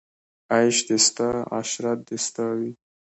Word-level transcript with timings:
عیش 0.53 0.77
دې 0.87 0.97
ستا 1.07 1.29
عشرت 1.59 1.99
دې 2.07 2.17
ستا 2.25 2.45
وي 2.57 2.71